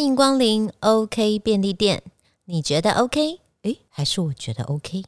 [0.00, 2.02] 欢迎光临 OK 便利店，
[2.46, 3.38] 你觉得 OK？
[3.64, 5.04] 诶，还是我觉得 OK？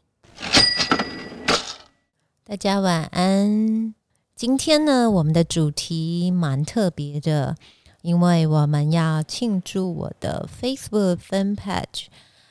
[2.45, 3.95] 大家晚安。
[4.37, 7.57] 今天呢，我们的主题蛮特别的，
[8.03, 12.09] 因为我们要庆祝我的 Facebook fan page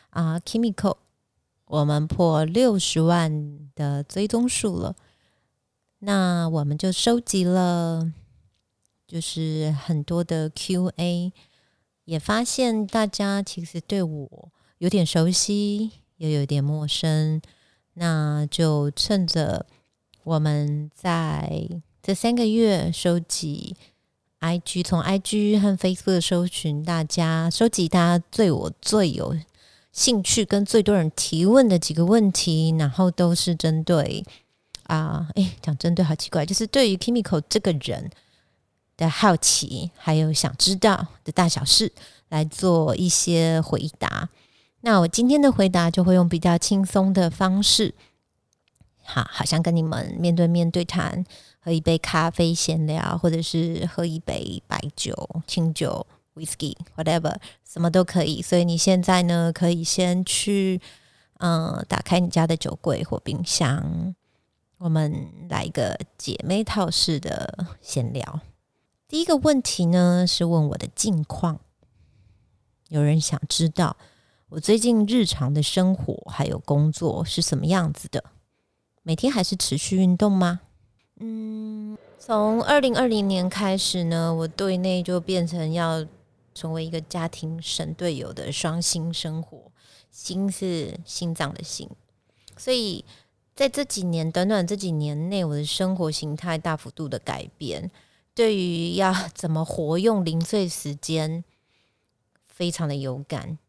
[0.09, 0.97] 啊，Kimiko，
[1.67, 4.95] 我们破六十万的追踪数了。
[5.99, 8.11] 那我们就收集了，
[9.07, 11.31] 就是很多的 Q&A，
[12.05, 17.41] 也发现大家其实对我有点熟悉，也有点陌生。
[17.93, 19.65] 那就趁着
[20.23, 21.67] 我们在
[22.01, 23.75] 这三个月收集
[24.39, 29.37] IG，从 IG 和 Facebook 搜寻大家，收集大家对我最有
[29.91, 34.25] 兴趣跟最多人提问的几个问题，然后都是针对。
[34.83, 38.09] 啊，哎，讲针对好奇怪，就是对于 Kimiko 这个人
[39.01, 41.91] 的好奇，还有想知道的大小事，
[42.29, 44.29] 来做一些回答。
[44.81, 47.95] 那我今天的回答就会用比较轻松的方式，
[49.03, 51.25] 好，好像跟你们面对面对谈，
[51.59, 56.05] 喝一杯咖啡闲聊，或者是喝一杯白酒、清酒、
[56.35, 57.35] Whisky，whatever，
[57.67, 58.39] 什么都可以。
[58.39, 60.79] 所以你现在呢，可以先去，
[61.39, 64.13] 嗯，打开你家的酒柜或冰箱。
[64.77, 68.41] 我们来一个姐妹套式的闲聊。
[69.11, 71.59] 第一个问题呢是问我的近况，
[72.87, 73.97] 有人想知道
[74.47, 78.23] 我最近日常的生活还有工作是什么样子的？
[79.03, 80.61] 每天还是持续运动吗？
[81.19, 86.05] 嗯，从二零二零年开始呢，我对内就变成要
[86.55, 89.73] 成为一个家庭神队友的双心生活，
[90.09, 91.89] 心是心脏的心，
[92.55, 93.03] 所以。
[93.53, 97.91] 在这几年，短短这几年内，我的生活形态大幅度的改变，
[98.41, 101.43] 对于要 怎么活用零碎时间，
[102.43, 103.59] 非常的有感。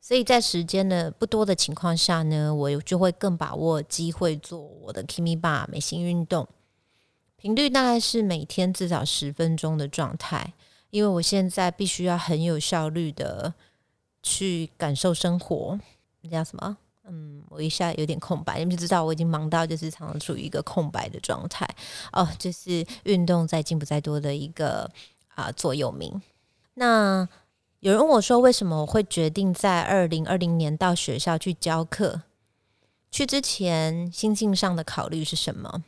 [0.00, 6.48] 所以在时间的不多的情况下呢，我就会更把握机会做我的 Kimi Bar 美心运动，
[7.36, 10.54] 频率大概是每天至少十分钟的状态，
[10.88, 13.52] 因为我现在必须要很有效率的
[14.22, 15.78] 去感受生活。
[16.30, 16.78] 叫什么？
[17.08, 21.64] 嗯，我一下有点空白，你们就知道我已经忙到就是常常处于一个空白的状态
[22.12, 24.90] 哦，就是运动在进步再多的一个
[25.34, 26.20] 啊座右铭。
[26.74, 27.28] 那
[27.78, 32.22] 有人问我说，为什么我会决定在二零二零年到学校去教课？
[33.12, 35.84] 去之前心境上的考虑是什么？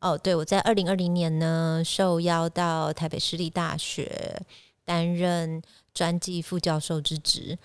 [0.00, 4.42] 哦，对我在二零二零年呢受邀到台北市立大学
[4.84, 5.62] 担任
[5.92, 7.58] 专技副教授之职。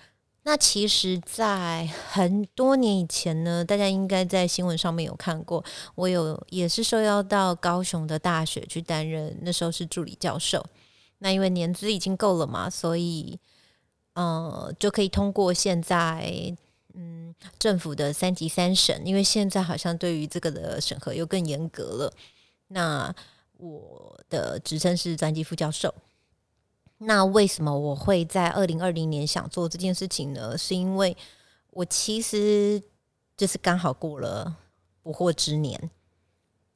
[0.48, 5.62] 那其实，在很多年以前呢，大家应该在新闻上面有看过，
[5.94, 10.64] 我有也是受邀到高雄的大学去担任，那时候是助理教授。
[11.18, 13.38] 那因为年资已经够了嘛，所以
[14.14, 16.56] 呃就可以通过现在
[16.94, 22.14] 嗯政府的三级三审，因为现在好像对于这个的审核又更严格了。
[22.68, 23.14] 那
[23.58, 25.94] 我的职称是专辑副教授。
[26.98, 30.58] 那为什么我会在二零二零年想做这件事情呢？
[30.58, 31.16] 是因为
[31.70, 32.82] 我其实
[33.36, 34.56] 就是刚好过了
[35.02, 35.90] 不惑之年，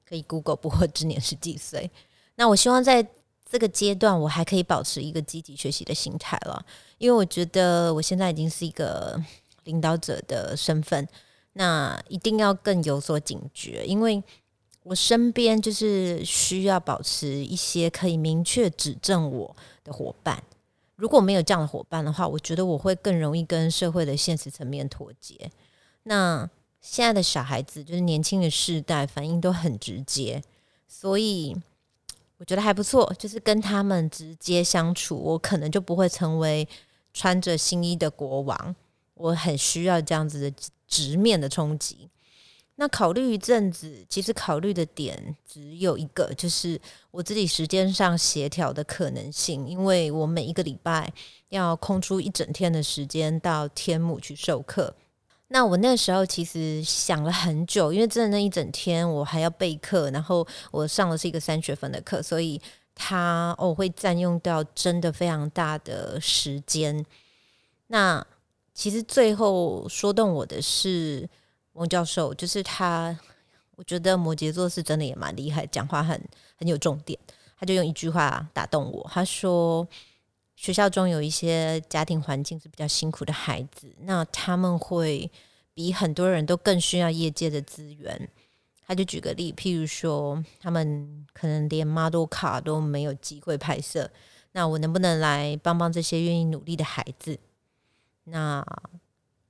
[0.04, 1.90] 可以 Google 不惑之年是几岁？
[2.36, 3.06] 那我希望在
[3.50, 6.64] 这个阶段，我还可以保持一个积极学习的心态了，
[6.98, 9.20] 因为我觉得我现在已经是一个
[9.64, 11.06] 领导者的身份，
[11.54, 14.22] 那一定要更有所警觉，因为
[14.82, 19.56] 我身边就是需要保持一些可以明确指正我。
[19.84, 20.40] 的伙伴，
[20.94, 25.50] 如果没有这样的伙伴的话，我觉得我会更容易跟社会的现实层面脱节。
[26.04, 26.48] 那
[26.80, 30.40] 现在的小孩子，就是年轻的世代，反应都很直接，
[30.86, 31.56] 所以
[32.38, 33.12] 我觉得还不错。
[33.18, 36.68] 就是跟他们直接相处，我可能就不会成为
[37.12, 38.76] 穿着新衣的国王。
[39.14, 40.56] 我很需要这样子的
[40.86, 42.08] 直面的冲击。
[42.76, 49.68] 那考虑一阵子，其实考虑的点只有一个，就是我自己时间上协调的可能性。
[49.68, 51.12] 因为我每一个礼拜
[51.50, 54.92] 要空出一整天的时间到天母去授课。
[55.48, 62.60] 那我那时候其实想了很久，因为真的那一整天我还要备课，然后我上的是一个三学分的课，所以
[62.94, 67.04] 它哦会占用到真的非常大的时间。
[67.88, 68.26] 那
[68.72, 71.28] 其实最后说动我的是。
[71.72, 73.18] 王教授就是他，
[73.76, 76.20] 我觉得摩羯座是真的也蛮厉害，讲话很
[76.56, 77.18] 很有重点。
[77.58, 79.86] 他就用一句话打动我，他说
[80.56, 85.30] ：“学校中有一些家庭环境是比较辛苦的孩子，那他们会
[85.72, 88.28] 比很多人都更需要业界的资源。”
[88.84, 94.10] 他就举个例，譬如说，他们可能连 model 卡都没有机会拍摄，
[94.50, 97.38] 那我能不能来帮帮这些愿意努力的孩子？
[98.24, 98.62] 那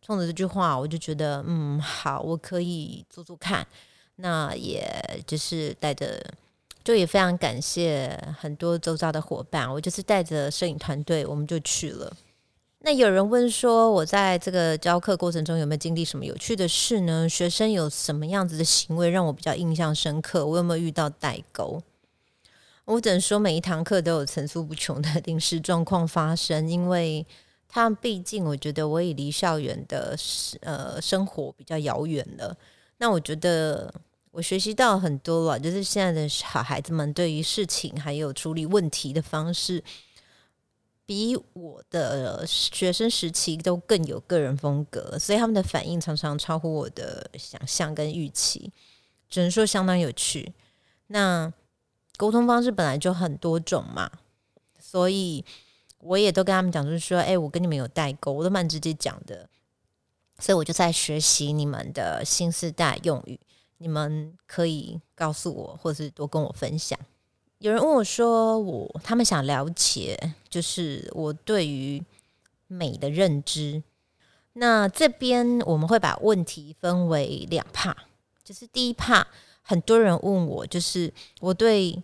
[0.05, 3.67] 冲着这句话，我就觉得，嗯，好，我可以做做看。
[4.17, 4.85] 那也
[5.27, 6.21] 就是带着，
[6.85, 9.73] 就也非常感谢很多周遭的伙伴。
[9.73, 12.13] 我就是带着摄影团队，我们就去了。
[12.81, 17.29] 那有人问说，我在这个教课过程中有没有经历什么有趣的事呢？
[17.29, 20.45] 学生有什么样子的行为让我比较印象深刻？
[20.45, 21.81] 我有没有遇到代沟？
[22.85, 27.25] 我只能说，每一堂课都有层出不穷的 临时状况发生，因为
[27.75, 30.15] 他毕竟，我觉得我也离校园的
[30.61, 32.55] 呃生活比较遥远了。
[32.99, 33.91] 那我觉得
[34.31, 39.83] 我学习到很多了，就是现在的小孩子们对于事情还有处理问题的方式，
[41.07, 48.71] 比我的学生时期都更有个人风格，所以他们的反应常常超乎我的想象跟预期，
[49.31, 50.53] 只能说相当有趣。
[51.07, 51.51] 那。
[52.19, 54.09] 沟通方式本来就很多种嘛，
[54.79, 55.45] 所以
[56.03, 59.49] 我也都跟他们讲，就是说，哎，我跟你们有代沟，我都蛮直接讲的。
[60.39, 63.39] 所以我就在学习你们的新时代用语，
[63.79, 66.99] 你们可以告诉我，或者是多跟我分享。
[67.59, 72.03] 有人问我说，我他们想了解，就是我对于
[72.67, 73.83] 美的认知。
[74.55, 77.97] 那这边我们会把问题分为两帕，
[78.45, 79.27] 就是第一帕，
[79.63, 82.03] 很多人问我，就是我对。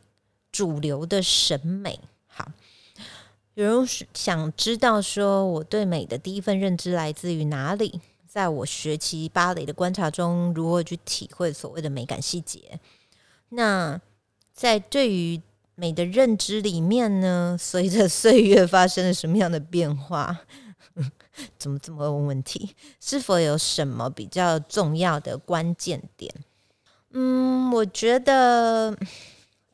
[0.51, 2.01] 主流的审美，
[3.59, 8.01] 有人想知道说我对美的第一份认知来自于哪里？
[8.25, 12.79] 在我学习芭蕾的观察中，如何去体会所谓的美感细节？
[13.49, 14.01] 那
[14.53, 15.43] 在对于
[15.75, 20.39] 美的认知里面呢，随着岁月发生了什么样的变化？
[21.59, 22.77] 怎么这么问问题？
[23.01, 26.33] 是否有什么比较重要的关键点？
[27.11, 28.97] 嗯，我觉得。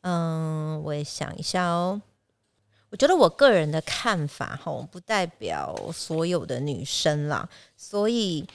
[0.00, 2.00] 嗯，我也想一下哦。
[2.94, 7.48] 我觉得我个人的看法哈，不代表所有的女生啦。
[7.76, 8.46] 所以，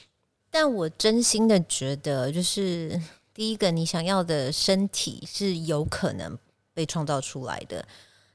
[0.50, 2.97] 但我真心的觉得，就是
[3.33, 6.38] 第一个，你想要的身体是有可能
[6.74, 7.86] 被创造出来的。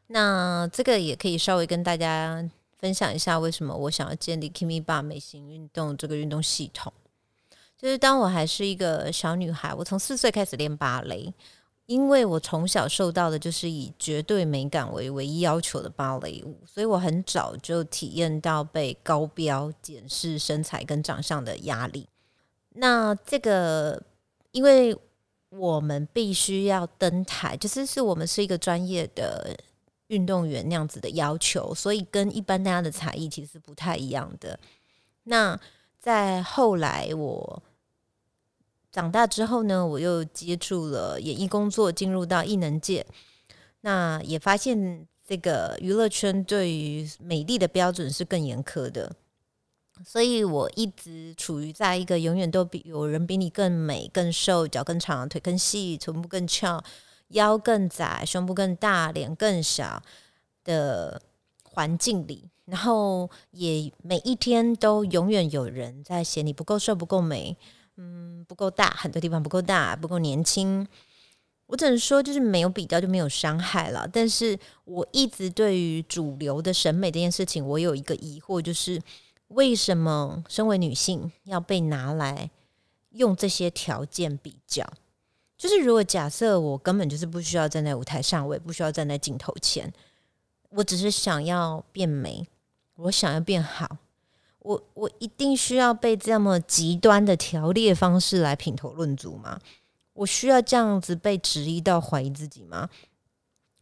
[0.08, 2.46] 那这个也可以稍微跟大家
[2.78, 6.92] 分享一下，为什么我想要建立 Kimi b a 美型运动这个运动系统。
[7.78, 11.32] 就是当我还是一个小女孩，我从四岁开始练芭蕾。
[11.86, 22.08] 因为我从小受到的就是以绝对美感为唯一要求的芭蕾舞，所以我很早就体验到被高标检视身材跟长相的压力。
[22.70, 24.02] 那这个，
[24.52, 24.96] 因为
[25.50, 29.54] 我们必须要登台，就是是我们是一个专业的
[30.06, 34.58] 运动员那样子的要求，所以跟一般大家的才艺其实不太一样的。
[35.24, 35.60] 那
[36.00, 37.62] 在后来我。
[38.94, 43.04] 长大之后呢，我又接触了演艺工作，进入到艺能界，
[43.80, 49.16] 那也发现这个娱乐圈对于美丽的标准是更严苛的，
[50.06, 56.80] 所以我一直处于在一个永远都比有人比你更美、更瘦、脚更长、腿更细、臀部更翘、
[57.30, 60.00] 腰更窄、胸部更大、脸更小
[60.62, 61.20] 的
[61.64, 67.56] 环境里，然后也每一天都永远有人在嫌你不够瘦、不够美。
[67.96, 70.86] 嗯，不够大，很多地方不够大，不够年轻。
[71.66, 74.06] 我只能说，就是没有比较就没有伤害了。
[74.12, 79.00] 但是我一直对于主流的审美这件事情，我有一个疑惑，就是
[79.48, 82.50] 为什么身为女性要被拿来
[83.10, 84.86] 用这些条件比较？
[85.56, 89.90] 就是如果假设我根本就是不需要站在舞台上，我也不需要站在镜头前，
[90.68, 92.46] 我只是想要变美，
[92.96, 93.96] 我想要变好。
[94.64, 99.60] 我我一定需要被这么极端的条列方式来品头论足吗？
[100.14, 102.88] 我需要这样子被质疑到怀疑自己吗？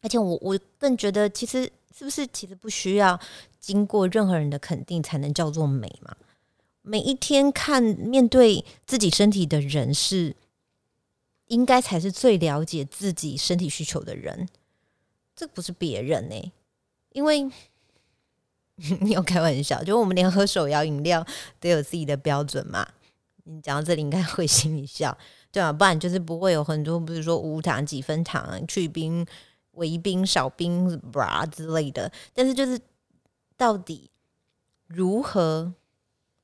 [0.00, 3.20] 而且我我更觉得，其实是不是其实不需要
[3.60, 6.16] 经过任何人的肯定才能叫做美嘛？
[6.82, 10.34] 每一天看面对自己身体的人是
[11.46, 14.48] 应该才是最了解自己身体需求的人，
[15.36, 16.52] 这不是别人呢，
[17.12, 17.48] 因为。
[19.00, 21.24] 你有开玩笑，就我们连喝手摇饮料
[21.60, 22.86] 都有自己的标准嘛？
[23.44, 25.16] 你讲到这里应该会心一笑，
[25.50, 29.26] 对啊，不然就是不会有很多，比如说无糖、几分糖、去冰、
[29.72, 32.10] 微冰、少冰、bra 之类的。
[32.32, 32.80] 但是就是
[33.56, 34.10] 到底
[34.86, 35.74] 如何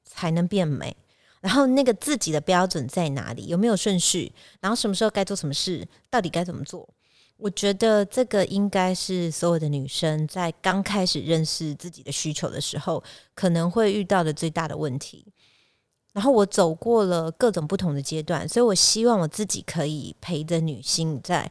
[0.05, 0.97] 才能变美？
[1.41, 3.47] 然后那个自己的标准在哪里？
[3.47, 4.33] 有没有顺序？
[4.61, 5.87] 然后什么时候该做什么事？
[6.11, 6.89] 到底该怎么做？
[7.39, 13.03] 我觉得这个应该是所有的女生在刚开始认识自己的需求的时候，
[13.35, 15.25] 可能会遇到的最大的问题。
[16.13, 21.49] 然后我走过了各种不同的阶段，所以我希望我自己可以陪着女性在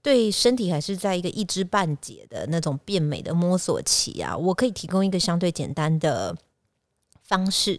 [0.00, 6.34] 对身体还是在一个一知半解的那种变美的摸索期啊，我可以提供一个相对简单的
[7.22, 7.78] 方式，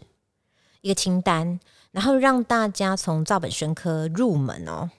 [0.82, 4.92] 一个清单，然后让大家从照本宣科入门哦，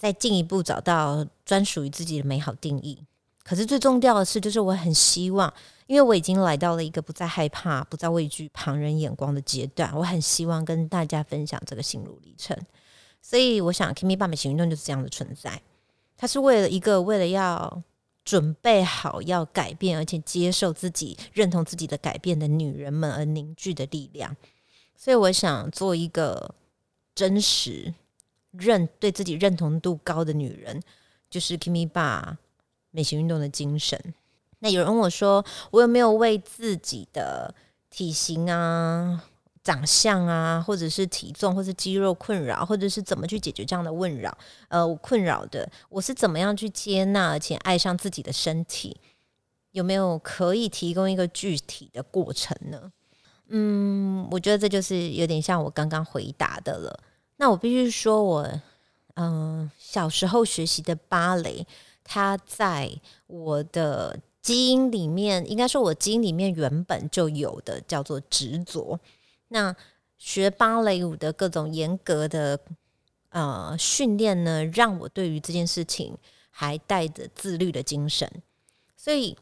[0.00, 2.98] 再进一步找到专属于自己的美好定义。
[3.42, 5.52] 可是最重要的是，就是我很希望，
[5.86, 12.56] 因为我已经来到了一个不再害怕、不再畏惧旁人眼光的阶段，我很希望跟大家分享这个心路历程。
[13.20, 15.60] 所以，我想 Kimi 爸爸行动就是这样的存在。
[16.16, 17.82] 它是为了一个为了要
[18.24, 24.34] 准备好要改变，而且接受自己、认同自己的改变的女人们而凝聚的力量。
[24.96, 26.54] 所以，我想做一个
[27.14, 27.92] 真实、
[28.52, 30.80] 认对自己认同度高的女人，
[31.28, 32.38] 就是 Kimi 爸
[32.90, 33.98] 美型运动的精神。
[34.58, 37.54] 那有人问我说，我有没有为自己的
[37.88, 39.24] 体型啊？
[39.62, 44.36] 长相啊，或者是体重，或是肌肉困扰，或者是怎么去解决这样的困扰？
[44.68, 48.98] 呃，我困扰的，我是怎么样去接纳而且爱上自己的身体？
[49.72, 52.90] 有没有可以提供一个具体的过程呢？
[53.48, 57.00] 嗯，我觉得这就是有点像我刚刚回答的了。
[57.40, 58.60] 那我必须说，我
[59.14, 61.66] 嗯小时候学习的芭蕾，
[62.04, 62.92] 它在
[63.26, 69.00] 我的基因里面，应该说我基因里面原本就有的，叫做执着。
[69.48, 69.74] 那
[70.18, 72.60] 学芭蕾舞的各种严格的
[73.30, 76.14] 呃训练呢，让我对于这件事情
[76.50, 78.30] 还带着自律的精神，
[78.98, 79.34] 所以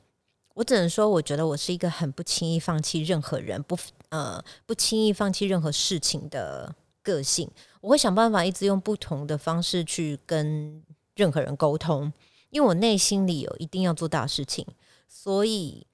[0.55, 3.77] 我只能说，我觉得我是一个很不轻易放弃任何人，不
[4.11, 7.51] 呃不轻易放弃任何事情的个性。
[7.81, 10.83] 我会想办法一直用不同的方式去跟
[11.15, 12.13] 任何人沟通，
[12.51, 14.67] 因为我内心里有一定要做大事情，
[15.07, 15.87] 所以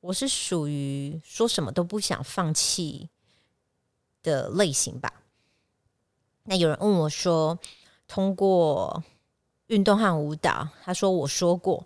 [0.00, 3.08] 我是属于说什么都不想放弃。
[4.22, 5.12] 的类型吧。
[6.44, 7.58] 那有人问我说
[8.06, 9.02] ：“通过
[9.66, 11.84] 运动和舞蹈，他说我说过，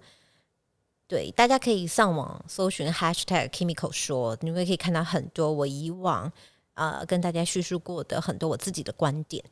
[1.08, 6.30] 对，大家可以上网搜寻 #hashtag Kimiko 说，你们可以看到很多我以往
[6.76, 9.44] 啊跟大家叙述过的很多我自己的观点。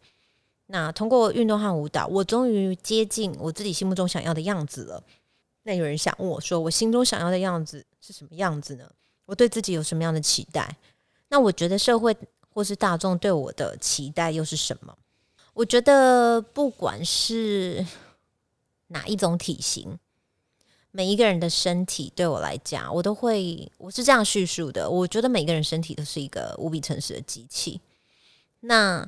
[0.67, 5.03] 那通过运动和舞蹈，我终于接近我自己心目中想要的样子了。
[5.65, 8.89] 那有人想问我说：我心中想要的样子是什么样子呢？
[9.27, 10.77] 我对自己有什么样的期待？
[11.29, 12.17] 那我觉得社会。
[12.57, 14.97] 或是大众对我的期待又是什么？
[15.55, 17.85] 我觉得不管是
[18.87, 19.99] 哪一种体型，
[20.97, 24.89] 每一个人的身体对我来讲，我都会我是这样叙述的。
[24.89, 27.81] 我觉得每个人身体都是一个无比诚实的机器。
[28.61, 29.05] 那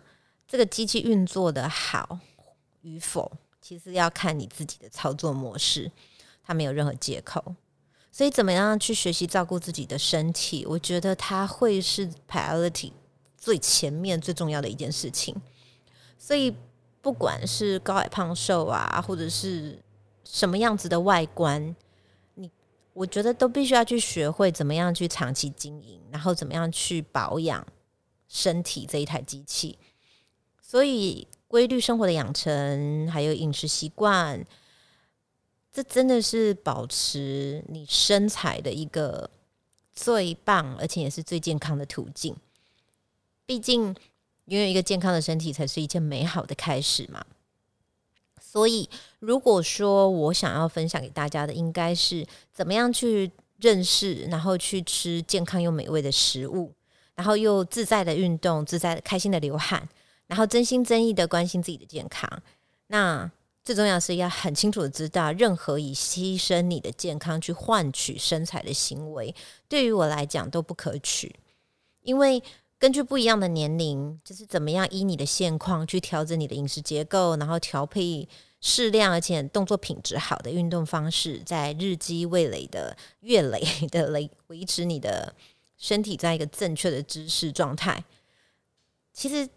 [0.48, 2.18] 这个机器运作的好
[2.80, 3.30] 与否，
[3.62, 5.92] 其实要看你自己的操作模式，
[6.42, 7.54] 它没有任何借口。
[8.10, 10.66] 所以，怎么样去学习照顾自己的身体？
[10.66, 12.90] 我觉得它会是 priority。
[13.36, 15.32] 最前面最重要的一件事情，
[16.18, 16.52] 所以
[17.00, 19.78] 不管是高矮胖瘦啊，或者是
[20.28, 21.74] 什么样子的外观，
[22.34, 22.50] 你
[22.92, 27.64] 我觉得都必须要去学会怎么样去长期经营，然后怎么样去保养
[28.28, 29.78] 身体这一台机器。
[30.60, 34.44] 所以规律生活的养成，还有饮食习惯，
[35.72, 39.30] 这真的是保持你身材的一个
[39.92, 42.34] 最棒，而且也是最健康的途径。
[43.46, 43.94] 毕竟，
[44.46, 47.24] 拥有一个健康的身体才是一件美好的开始嘛。
[48.56, 56.72] 所以，如果说我想要分享给大家的，应该是怎么样去认识，然后去吃健康又美味的食物，
[57.14, 59.86] 然后又自在的运动，自在的开心的流汗，
[60.26, 62.26] 然后真心真意的关心自己的健康。
[62.86, 63.30] 那
[63.62, 69.34] 最重要是要很清楚的知道，任何以牺牲你的健康去换取身材的行为，
[69.68, 71.36] 对于我来讲都不可取，
[72.00, 72.42] 因为。
[72.78, 78.28] 根据不一样的年龄，就是怎么样依你的现况去调整你的饮食结构，然后调配
[78.60, 85.34] 适量而且动作品质好的运动方式，在日积月累的月累 的累维持你的
[85.78, 88.04] 身体在一个正确的姿势状态。
[89.10, 89.48] 其实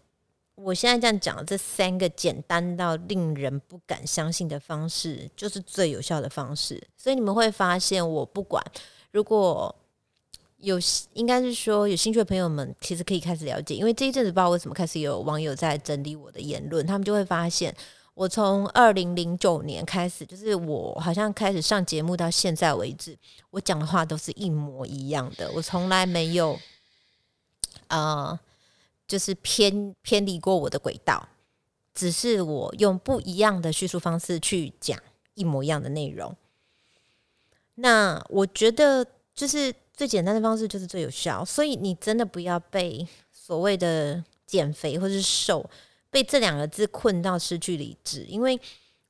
[0.54, 6.82] 我现在这样讲，这三个简单到令人不敢相信的方式，就是最有效的方式。
[6.96, 8.64] 所以你们会发现，我不管
[9.12, 9.76] 如果。
[10.60, 10.78] 有
[11.14, 17.74] 应该是说有兴趣的朋友们，其实可以开始了解，因为这一阵子不知道为什么开始有网友在整理我的言论，他们就会发现，
[18.12, 23.16] 我从二零零九年开始，就是我好像开始上节目到现在为止，
[23.50, 26.58] 我讲的话都是一模一样的，我从来没有，
[27.88, 28.38] 呃，
[29.08, 31.28] 就是偏偏离过我的轨道，
[31.94, 34.98] 只是我用不一样的叙述方式去讲
[35.34, 36.36] 一模一样的内容。
[37.76, 39.74] 那我觉得就是。
[40.00, 45.68] 最简单的方式就是最有效，所以你真的不要被所谓的减肥或是瘦
[46.10, 48.24] 被这两个字困到失去理智。
[48.26, 48.58] 因为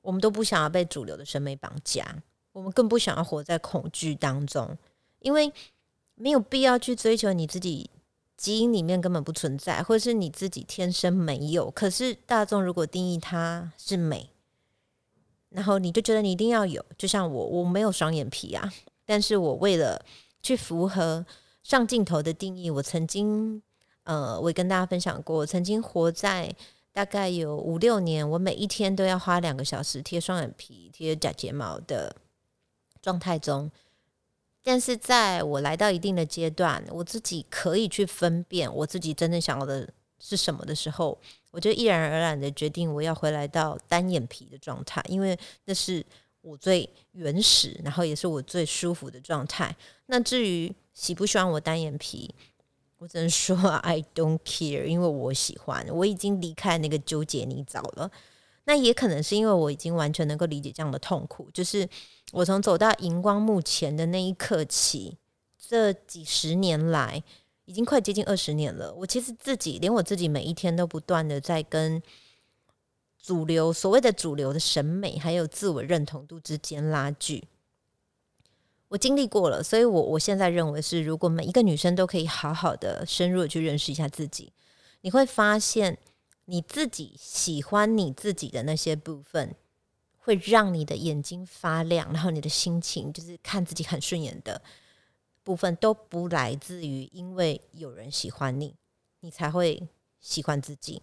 [0.03, 2.05] 我们都不想要被主流的审美绑架，
[2.51, 4.77] 我们更不想要活在恐惧当中，
[5.21, 5.53] 因为
[6.17, 7.89] 没有必要去追求你自己
[8.37, 11.71] 基因里面根本不存在，或是你自己天生没有。
[11.71, 14.29] 可是大众如果定义它是美，
[15.51, 18.73] 然后你就觉得你一定要有，就像我，我没有双眼皮啊，
[19.07, 20.05] 但是我为了
[20.43, 21.25] 去符合
[21.63, 23.63] 上镜头的定义，我曾经。
[24.05, 26.53] 呃，我也跟大家分享过，我曾经活在
[26.91, 32.17] 大概有五六年，我每一天都要花两个小时贴双眼皮、贴假睫毛的
[33.03, 33.71] 状态中。
[34.65, 41.17] 但是在我来到一定的阶段，我自己可以去分辨我自己真正想要的是什么的时候，
[41.51, 46.05] 我就毅然而然的决定我要回来到单眼皮的状态，因为那是
[46.43, 49.75] 我最原始，然后也是我最舒服的状态。
[50.07, 52.35] 那至于喜不喜欢我单眼皮？
[52.99, 58.11] 我只能说 I don't care，因为我喜欢，我已经离开那个纠结泥沼了。
[58.65, 61.89] 那也可能是因为我已经完全能够理解这样的痛苦，就是
[62.33, 65.17] 我从走到荧光幕前的那一刻起，
[65.59, 67.23] 这几十年来，
[67.65, 68.93] 已经快接近二十年了。
[68.93, 72.01] 我其实自己，连我自己每一天都不断的在跟
[73.23, 77.45] 主流所谓的主流的审美，还有自我认同度之间拉锯。
[78.89, 84.53] 我经历过了，所以我我现在认为是，如果每一个女生都可以好好的、深入的去认识一下自己，
[85.03, 85.97] 你会发现
[86.47, 89.55] 你自己喜欢你自己的那些部分，
[90.17, 94.61] 会让你的眼睛发亮，然后你的心情就是看自己很顺眼的
[95.45, 98.75] 部分，都不来自于因为有人喜欢你，
[99.21, 99.87] 你才会
[100.21, 101.01] 喜欢自己。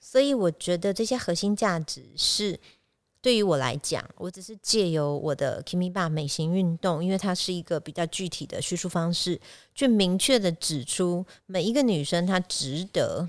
[0.00, 2.58] 所以我觉得这些核心价值是。
[3.22, 9.38] 对于我来讲，我只是借由我的 Kimi b a 美型运动，因为它是一个比较具体的叙述方式，
[9.74, 13.28] 去明确的指出每一个女生她值得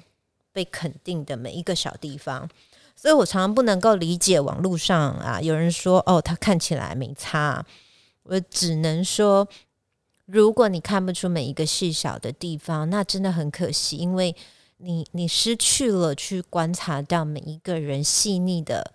[0.53, 2.49] 被肯定的每一个小地方。
[2.95, 7.65] 所以我常常不能够理解网络上啊有人说哦，她看起来没差，
[8.23, 9.45] 我只能说，
[10.25, 14.33] 如果你看不出每一个细小的地方，那真的很可惜，因为
[14.81, 18.93] 你你失去了去观察到每一个人细腻的。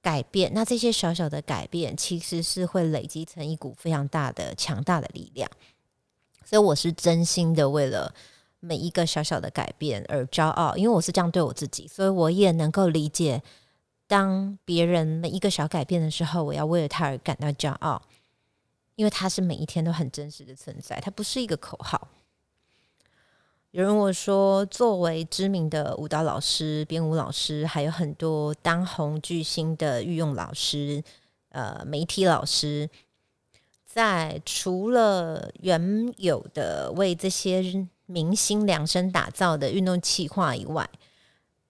[0.00, 5.50] 改变，那这些小小的改变其实是会累积成一股非常大的、强大的力量。
[6.44, 8.14] 所以我是真心的为了
[8.60, 13.42] 每一个小小的改变而骄傲，因为我是这样对我自己，所以我也能够理解，
[14.06, 18.00] 当别人每一个小改变的时候，我要为了他而感到骄傲，
[18.94, 22.08] 因为他是每一天都很真实的存在，它不是一个口号。
[23.78, 31.00] 有人问我说，作为知名的舞蹈老师、编舞老师，还有很多当红巨星的御用老师、
[31.50, 32.90] 呃，媒体老师，
[33.84, 40.90] 在除了原有的为这些明星量身打造的运动计划以外，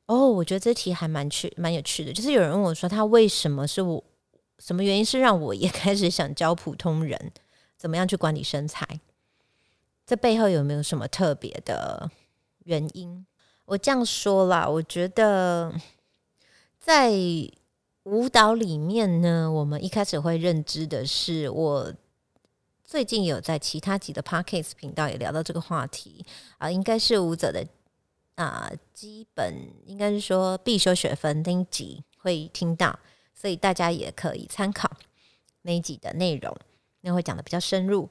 [0.07, 2.13] 哦，我觉得这题还蛮趣、蛮有趣的。
[2.15, 4.03] 就是有人问我说，他为什么是我？
[4.59, 7.31] 什么原因是让我也 开始想教普通人
[7.77, 8.99] 怎么样去管理身材？
[10.09, 12.11] 这背后有没有什么特别的
[12.65, 13.27] 原因？
[13.67, 15.71] 我这样说啦，我觉得
[16.81, 17.13] 在
[18.05, 21.93] 舞蹈里面呢，我们一开始会认知的是，我
[22.83, 26.25] 最近有在其他几的 Parkes 频道也聊到这个话题
[26.57, 27.67] 啊，应该是舞者的
[28.37, 32.99] 啊基本，应该是说必修学分那一集会听到，
[33.35, 34.91] 所以大家也可以参考
[35.61, 36.57] 那一集的内容，
[37.03, 38.09] 那会讲的比较深入。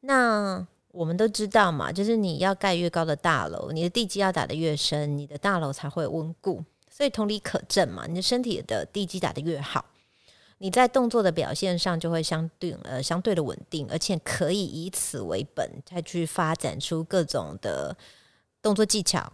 [0.00, 6.62] 那我们都知道嘛，就是你要盖越高的大楼，你的地基要打得越深，你的大楼才会稳固。
[6.90, 9.86] 所以同理可证嘛，你的身体的地基打得越好，
[10.58, 17.96] 你在动作的表现上就会相对呃相对的稳定，而且可以以此为本，再去发展出各种的
[18.60, 19.32] 动作技巧。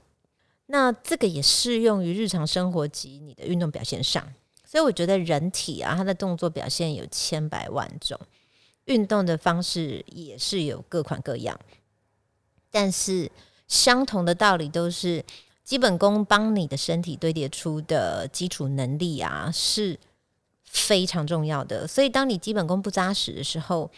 [0.66, 4.32] 那这个也适用于日常生活及你的运动表现上。
[4.64, 8.16] 所以我觉得人体啊，它的动作表现有千百万种。
[8.88, 11.58] 运动的方式也是有各款各样，
[12.70, 13.30] 但是
[13.66, 15.24] 相同的道理都是
[15.62, 19.98] 基本功帮你的身体堆叠出的基础能力啊是
[20.64, 21.86] 非常重要的。
[21.86, 23.90] 所以，当你基本功不扎实的时候，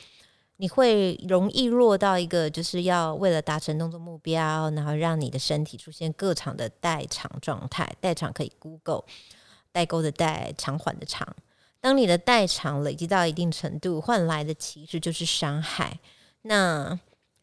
[0.56, 7.96] 你会容易落到一个就是要为了达成动作目标，然后让你的身体出现各场的代偿状态。
[8.00, 9.04] 代偿可以 Google
[9.72, 11.26] 代沟的代偿缓的偿。
[11.80, 15.98] 当你的代偿累积到一定程度，换来的其实就是伤害。
[16.42, 16.98] 那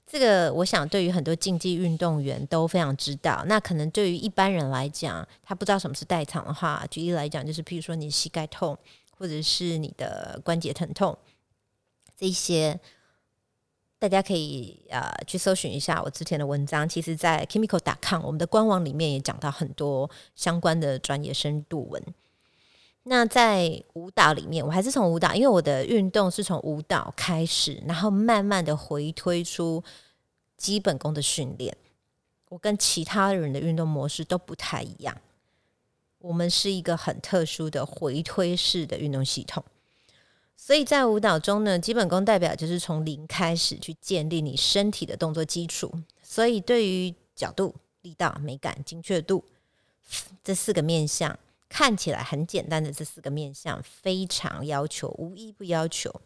[0.05, 3.43] 这个，我想对于很多竞技运动员都非常知道。
[3.47, 8.77] 那可能对于一般人来讲，他不知道什么是代偿的话，举例来讲，就是譬如说你膝盖痛，
[9.17, 11.17] 或者是你的关节疼痛，
[12.15, 12.79] 这些
[13.99, 16.87] 大家可以呃去搜寻一下我之前的文章。
[16.87, 22.01] 其实，在 Chemical 打抗我们的官网里面也讲到很多相关的专业深度文。
[23.09, 29.81] 那在舞蹈里面，我还是从舞蹈，因为我的运动是从舞蹈开始，然后慢慢的回推出
[30.57, 31.75] 基本功的训练。
[32.49, 35.15] 我跟其他人的运动模式都不太一样，
[36.19, 39.63] 我们是一个很特殊的回推式的运动系统。
[40.57, 45.93] 所以在舞蹈中呢，基本功代表就是从零开始去建立你身体的动作基础。
[46.21, 49.45] 所以对于角度、力道、美感、精确度
[50.43, 51.37] 这四个面向，
[51.69, 56.21] 看起来很简单的这四个面相，非常要求，无一不要求。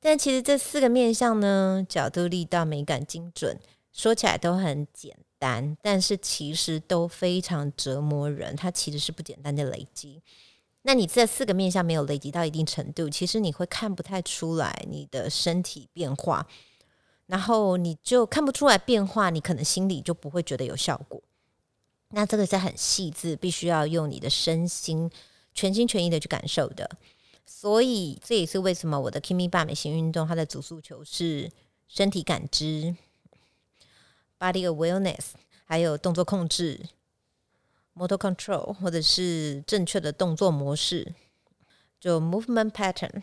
[0.00, 3.58] 但其实这四个面相呢，角度、力道、美感、精准，
[3.92, 8.56] 说起来都很简单，但是其实都非常折磨人。
[8.56, 10.20] 它其实是不简单的累积。
[10.82, 16.44] 那你这四个面相没有累积到一定程度，其实你会看不太出来你的身体变化，
[17.26, 21.22] 然后你就看不出来变化，你可能心里就不会觉得有效果。
[22.12, 25.10] 那这个是很细致，必须要用你的身心
[25.52, 26.88] 全心全意的去感受的。
[27.44, 31.50] 所以这也是为什么我的 Kimi 八美型运动它的主诉求是
[31.88, 32.94] 身体感知、
[34.38, 35.32] body awareness，
[35.64, 36.80] 还有动作控制。
[37.94, 41.14] Motor control，或者是正确的动作模式，
[42.00, 43.22] 就 movement pattern。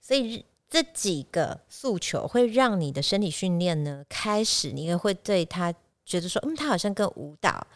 [0.00, 5.74] 所以这几个诉求会让你的身体训练呢，开始你也会对他
[6.06, 7.66] 觉得说，嗯，他好像跟舞蹈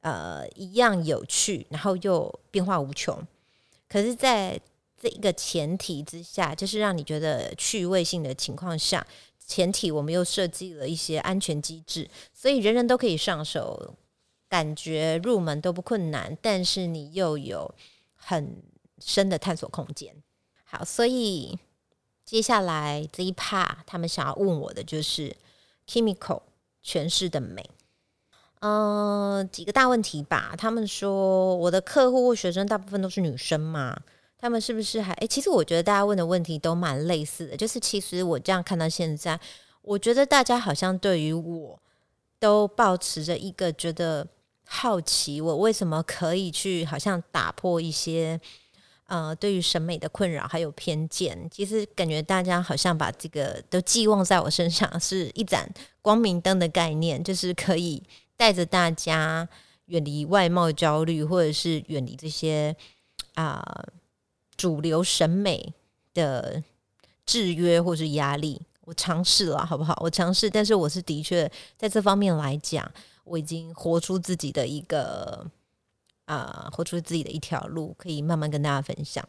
[0.00, 3.20] 呃一样有趣，然后又变化无穷。
[3.88, 4.60] 可是，在
[5.00, 9.06] 这一个前提之下，就是让你觉得趣味性的情况下，
[9.46, 13.94] 前提我们又设计了一些安全机制，所以人人都可以上手。
[14.50, 17.74] 感觉入门都不困难，但是你又有
[18.14, 18.62] 很
[18.98, 20.16] 深的探索空间。
[20.64, 21.58] 好，所以
[22.24, 25.36] 接下来这一 part，他们想要问我的就是
[25.86, 26.40] chemical
[26.82, 27.68] 诠释的美。
[28.60, 30.54] 嗯，几个大问题吧。
[30.56, 33.98] 他们说我的客户或学生大部分都是女生嘛？
[34.38, 35.14] 他们是不是还？
[35.28, 37.56] 其实我觉得大家问的问题都蛮类似的。
[37.56, 39.38] 就是其实我这样看到现在，
[39.82, 41.80] 我觉得大家好像对于我
[42.38, 44.26] 都保持着一个觉得。
[44.70, 48.38] 好奇我为什么可以去好像打破一些
[49.06, 51.48] 呃对于审美的困扰还有偏见？
[51.50, 55.66] 其实感觉大家好像把这个都寄望在我身上，是一盏
[56.02, 58.02] 光明灯的概念，就是可以
[58.38, 59.46] 带着大家
[59.86, 62.74] 远离外貌焦虑，或者是远离这些
[63.34, 63.84] 啊
[64.56, 65.74] 主流审美
[66.14, 66.62] 的
[67.26, 68.62] 制约或是压力。
[68.86, 69.98] 我尝试了，好不好？
[70.02, 72.90] 我尝试，但是我是的确在这方面来讲。
[73.24, 75.46] 我已经活出自己的一个
[76.24, 79.22] 啊，活出自己的一条路，可以慢慢跟大家分享。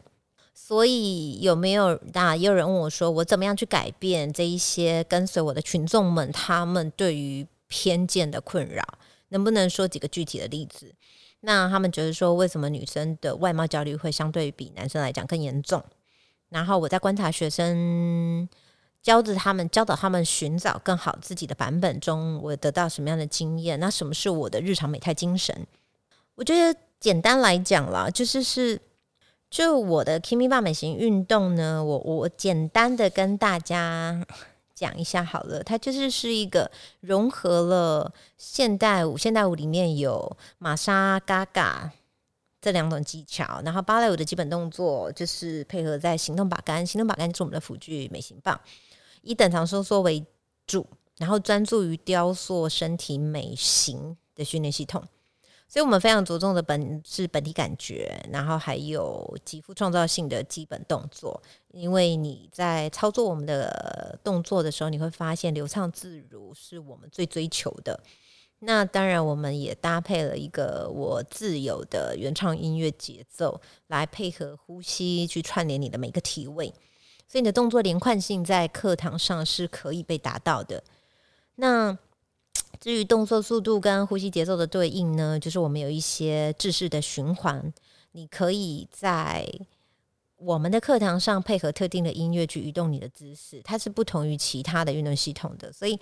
[0.54, 2.00] 所以有没有？
[2.14, 8.84] 那也有人问我说，我怎么样去改变这一些跟随我的群众们他们对于偏见的困扰？
[9.30, 10.94] 能不能说几个具体的例子？
[11.40, 15.82] 那他们觉得说，为什么女生的外貌焦虑会相对比男生来讲更严重？
[16.50, 18.46] 然后我在观察学生。
[19.02, 23.80] 教着他们，教导他们寻找更好自己的版本中，我得到什么样的经验？
[23.80, 25.66] 那什么是我的日常美态精神？
[26.34, 28.78] 我觉得简单来讲啦，就是是
[29.48, 34.22] 就我的 Kimi 爸美型运动呢，我我简单的跟大家
[34.80, 41.92] 讲一下好了，它就是是一个融合了现代舞，现代舞里面有玛莎、嘎嘎
[42.62, 48.58] 这两种技巧，然后芭蕾舞的基本动作就是配合在行动把杆，行动把杆是我们的辅具美型棒。
[49.20, 50.24] 以等长收缩为
[50.66, 50.86] 主，
[51.18, 55.04] 然后专注于雕塑身体美型的训练系统，
[55.68, 61.42] 所以我们非常着重的本是本体感觉，然后还有极富创造性的基本动作。
[61.72, 67.98] 因为你在操作我们的动作的时候，你会发现流畅自如是我们最追求的。
[68.62, 76.66] 那当然，我们也搭配了一个我自有的原创音乐节奏，来配合呼吸去串联你的每个体位。
[77.26, 80.82] 所以你的动作连贯性在课堂上是可以被达到的。
[81.54, 81.96] 那
[82.80, 87.72] 至于动作速度跟呼吸节奏的对应呢，就是我们有一些制式的循环，
[88.12, 89.48] 你可以在
[90.40, 95.72] 我们的课堂上配合特定的音乐去移动你的姿势，它是不同于其他的运动系统的。
[95.72, 95.96] 所以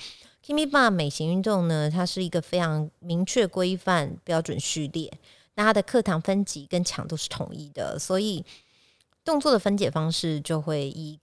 [0.44, 5.12] Kimi b a 美型运动呢，它是一个非常明确规范标准序列，
[5.55, 8.44] 那它的课堂分级跟强度是统一的，所以。
[9.24, 11.20] 动作的分解方式就会依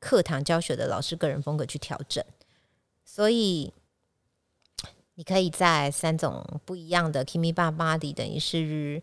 [0.00, 2.24] 课堂教学的老师个人风格去调整，
[3.04, 3.72] 所以
[5.14, 9.00] 你可以在三种不一样的 Kimi b a Body 等于是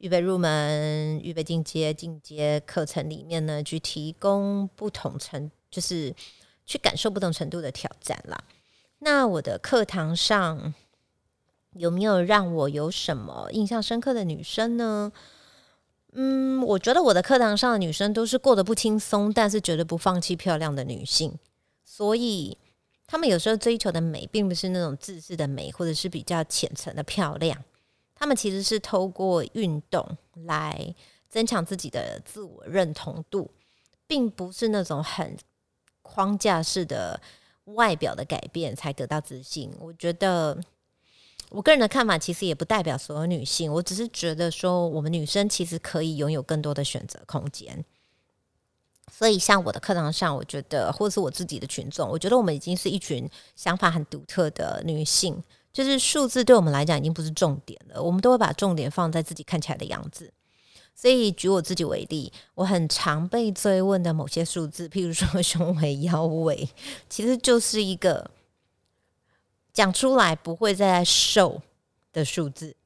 [0.00, 6.14] 预备入门、预备进阶、进阶课程里面呢，去提供不同程，就是
[6.64, 8.42] 去感受不同程度的挑战啦。
[9.00, 10.72] 那我的课堂上
[11.74, 15.12] 有没有让我有什么印象深刻的女生呢？
[16.12, 21.38] 嗯，我觉得我的课堂上的女生都是过得不轻松，但是绝对不放弃漂亮的女性，
[21.84, 22.56] 所以
[23.06, 27.62] 她们有时候追求的美，并不是那种自私的美，或者是比较浅层的漂亮，
[28.20, 30.94] 他们其实是透过运动来
[31.28, 33.50] 增强自己的自我认同度，
[34.06, 35.36] 并不是那种很
[36.02, 37.20] 框架式的
[37.64, 39.72] 外表的改变才得到自信。
[39.80, 40.56] 我觉得。
[41.48, 47.84] 我个人的看法其实也不代表所有女性，我只是觉得说，我们女生其实可以拥有更多的选择空间。
[49.10, 55.42] 所以，像我的课堂上，我觉得，或者是我自己的群众，我觉得我们已经是一群想法很独特的女性。
[55.72, 60.32] 就是数字对我们来讲已经不是重点了我们都会把重点放在自己看起来的样子。
[60.94, 66.68] 所以举我自己为例我很常被追问的某些数字譬如说 胸围腰围
[67.08, 68.30] 其实就是一个
[69.72, 71.62] 讲出来不会再瘦
[72.12, 72.76] 的数字。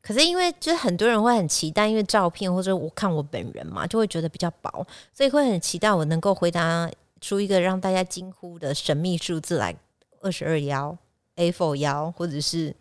[0.00, 6.88] 可是因为就是很多人会很期待因为照片或者我看我本人嘛就会觉得比较薄所以会很期待我能够回答
[7.20, 9.74] 出一个让大家惊呼的神秘数字来
[10.20, 10.96] 二十二幺
[11.36, 12.74] A Four 腰或者是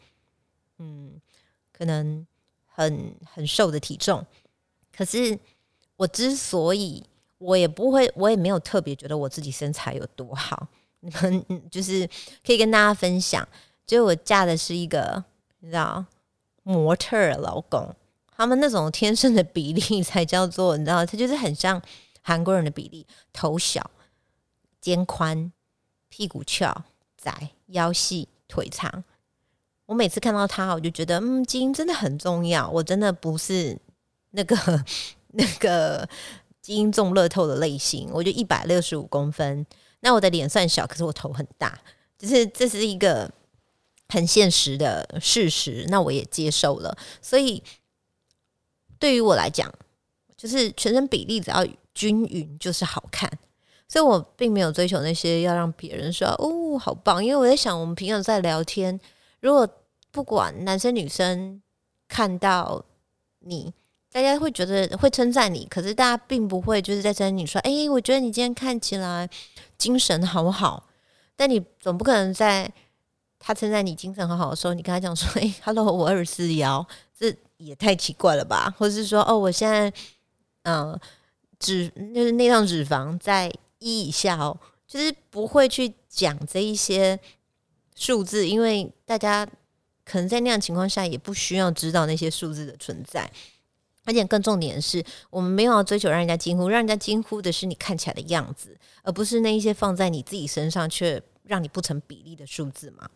[0.79, 1.21] 嗯
[1.71, 2.25] 可能
[2.65, 4.25] 很很瘦的体重，
[4.95, 5.37] 可是
[5.95, 7.03] 我之所以
[7.37, 10.67] 我也不会，我也没有特别觉得我自己身材有多好，
[11.01, 12.09] 嗯，就是
[12.45, 13.47] 可以跟大家分享，
[13.85, 15.23] 就我嫁的是一个
[15.59, 16.05] 你知道，
[16.63, 17.95] 模特，老公，
[18.35, 21.81] 他们那种天生的比例才叫做你知道，他就是很像
[22.21, 23.91] 韩国人的比例，头小，
[24.81, 25.51] 肩宽，
[26.09, 26.83] 屁股翘，
[27.17, 28.27] 窄，腰细。
[28.55, 29.03] 腿长。
[29.85, 32.69] 我每次看到他，我就觉得嗯，基因真的很重要。
[32.69, 33.77] 我真的不是
[34.31, 34.55] 那个
[35.33, 36.07] 那个
[36.61, 39.65] 基因中乐透的类型，我就一百六十五公分。
[39.99, 41.77] 那我的脸算小，可是我头很大，
[42.17, 43.29] 就是这是一个
[44.07, 46.97] 很现实的事实，那我也接受了。
[47.21, 47.61] 所以
[48.97, 49.71] 对于我来讲，
[50.37, 53.29] 就是全身比例只要均匀就是好看。
[53.87, 58.99] 所以我并没有追求那些要让别人说哦好棒，因为我在想，我们平常在聊天，
[59.41, 59.67] 如果
[60.11, 61.61] 不管男生女生
[62.07, 62.83] 看到
[63.39, 63.73] 你。
[64.11, 69.29] 大家会觉得会称赞你，可是大家并不会就是在称赞你说：“哎，我觉得你今天看起来
[69.77, 70.87] 精神好好。”
[71.35, 72.71] 但你总不可能在
[73.37, 79.91] 他称赞你精神很好的时候，你跟他讲说：“哎，Hello，我二十四幺，这也太奇怪了吧？”或者是说：“哦，我现在
[80.63, 80.97] 嗯
[81.59, 87.19] 脂就是内脏脂肪在一以下哦。”就是不会去讲这一些
[87.95, 89.45] 数字，因为大家
[90.03, 93.29] 可能在那样情况下也不需要知道那些数字的存在。
[94.05, 103.09] 而且更重点的是，我们没有要追求让人家惊呼，让人家惊呼的是你看起来的样子，而不是那一些放在你自己身上却让你不成比例的数字嘛。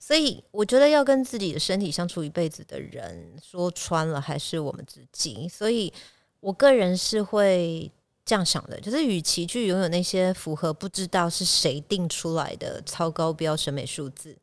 [0.00, 5.46] 所以，我觉得要跟自己的身体相处一辈子的人，说穿了还是我们自己。
[5.46, 5.92] 所以
[6.40, 7.92] 我个人是会
[8.26, 14.36] 这样想的，就是与其去拥有那些符合不知道是谁定出来的超高标审美数字，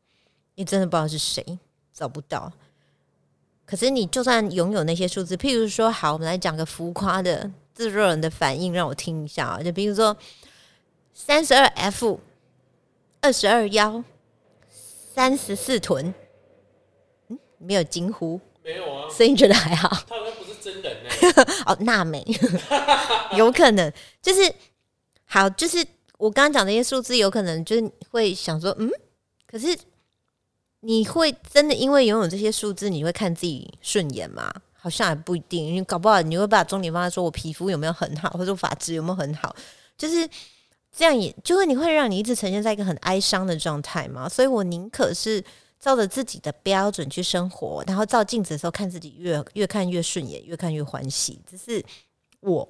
[0.55, 1.59] 你真的不知道是谁，
[1.93, 2.51] 找不到。
[3.65, 9.61] 可是你就算拥有那些数字，譬如说，好，我们来讲个浮夸的自热人的反应，让我听一下啊。
[9.61, 10.15] 就比如说，
[11.13, 12.19] 三十二 F，
[13.19, 14.01] 二十二腰，
[15.13, 16.13] 三十四臀，
[17.27, 19.89] 嗯，没有惊呼，没有啊，所以你觉得还好？
[20.07, 21.09] 他好像不是真人呢。
[21.67, 22.25] 哦，娜美，
[23.37, 24.53] 有可能就是
[25.25, 25.85] 好，就是
[26.17, 28.89] 我刚刚讲那些数字，有可能就是会想说，嗯，
[29.45, 29.77] 可是。
[30.85, 34.53] 你会真的因为拥有这些数字，你会看自己顺眼吗？
[34.73, 35.73] 好像也不一定。
[35.73, 39.55] 你搞不好你会把重点放在说我皮肤有没有很好，或者发质有没有很好，
[39.97, 40.27] 就是
[40.93, 44.27] 这样，也就是你会让你一直呈现在一个很哀伤的状态嘛。
[44.27, 45.41] 所以我宁可是
[45.83, 51.41] 照着自己的标准去生活，然后照镜子的时候看自己越越看越顺眼，越看越欢喜。
[51.45, 51.83] 这是
[52.39, 52.67] 我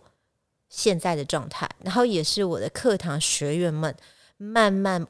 [0.67, 3.95] 现在的状态，然后也是我的课堂学员们
[4.37, 5.05] 慢慢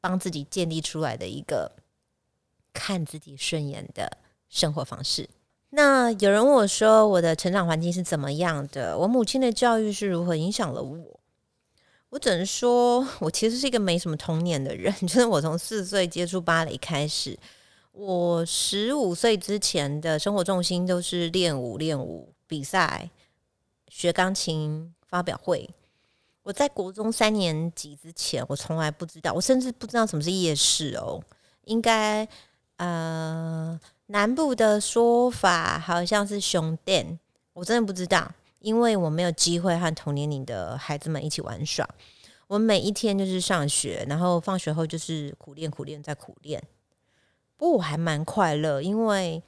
[0.00, 1.72] 帮自己建立出来的一个。
[2.74, 4.16] 看自己顺眼的
[4.48, 5.28] 生活方式。
[5.68, 8.96] 那有人问我说：“我的成长环境是怎么样的？
[8.96, 11.20] 我母亲的教育是如何影响了我？”
[12.12, 14.94] 我只能说，我其实是一个没什么童年的人。
[15.00, 17.38] 就是我从四岁接触芭蕾开始，
[17.92, 23.08] 我十五岁之前的生活重心都是练舞、练舞、比赛、
[23.88, 25.70] 学钢琴、发表会。
[26.42, 31.18] 我在国中三年级之前，我从来不知道，我甚至不知道什么是夜市哦，
[31.64, 32.28] 应该。
[32.76, 37.16] 呃，南部的说法好像是熊店，
[37.52, 38.28] 我真的不知道，
[38.62, 41.88] 因为我没有机会和同年龄的孩子们一起玩耍。
[42.46, 46.62] 我每一天就是上学，然后放学后就是苦练、苦练再苦练。
[47.56, 49.42] 不过我还蛮快乐，因为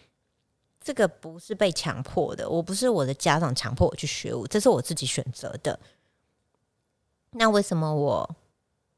[0.82, 5.78] 这个不是被强迫的，我不是我的家长强迫我去学舞，这是我自己选择的。
[7.32, 8.36] 那为什么我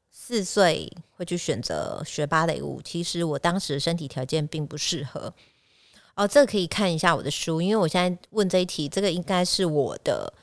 [0.09, 2.81] 四岁会去选择学芭蕾舞？
[2.81, 5.33] 其实我当时身体条件并不适合。
[6.17, 10.33] 哦，这个可以看一下我的书，因为我现在问这一题，这个应该是我的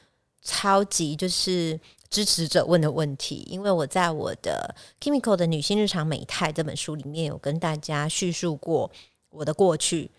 [0.40, 8.90] 超级就是支持者问的问题，因为我在我的《Chemical 的女性日常美态》这本书里面有跟大家叙述过
[9.28, 10.10] 我的过去，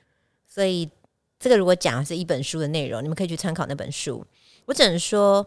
[0.46, 0.90] 所以。
[1.38, 4.26] 这个如果讲是一本书的内容，你们可以去参考那本书。
[4.64, 5.46] 我只能说，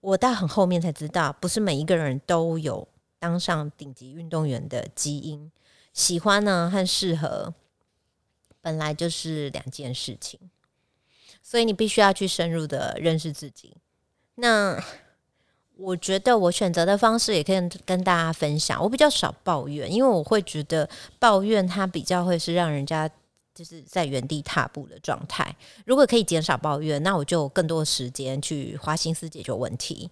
[0.00, 2.86] 我到很后面才知道，不是每一个人都有
[3.20, 5.50] 当上顶级运动员的基因。
[5.94, 7.54] 喜欢呢和适合
[8.62, 10.40] 本来就是两件事情，
[11.42, 13.76] 所以你必须要去深入的认识自己。
[14.36, 14.82] 那
[15.76, 18.82] 我觉得我选择的方式也可以跟大家分享。
[18.82, 23.10] 我比较少抱怨，因为我会觉得抱怨它比较会是让人家。
[23.54, 25.54] 就是在原地踏步的状态。
[25.84, 30.08] 如果可以减少抱怨，那我就更多时间去花心思解决问题。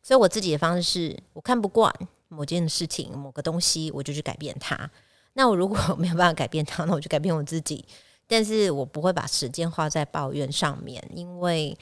[0.00, 1.92] 所以我自己的方式是，我看不惯
[2.28, 4.88] 某件事情、某个东西，我就去改变它。
[5.34, 7.84] 那我如果没有办法改变他，那我就改变我自己。
[8.26, 11.76] 但是我不会把时间花在抱怨上面，因为